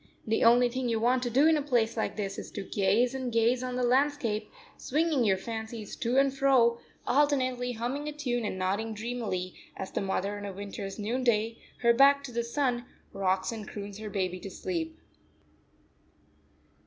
[0.25, 3.13] The only thing you want to do in a place like this is to gaze
[3.13, 8.43] and gaze on the landscape, swinging your fancies to and fro, alternately humming a tune
[8.43, 12.85] and nodding dreamily, as the mother on a winter's noonday, her back to the sun,
[13.13, 14.97] rocks and croons her baby to sleep.